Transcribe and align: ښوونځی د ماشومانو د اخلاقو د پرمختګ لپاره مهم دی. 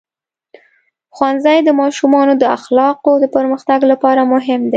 ښوونځی 1.15 1.57
د 1.63 1.69
ماشومانو 1.81 2.33
د 2.37 2.43
اخلاقو 2.57 3.11
د 3.19 3.25
پرمختګ 3.35 3.79
لپاره 3.91 4.21
مهم 4.33 4.61
دی. 4.65 4.69